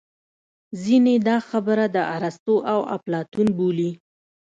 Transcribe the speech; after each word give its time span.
ځینې 0.83 1.15
دا 1.27 1.37
خبره 1.49 1.85
د 1.95 1.97
ارستو 2.15 2.55
او 2.71 2.79
اپلاتون 2.95 3.47
بولي 3.57 3.91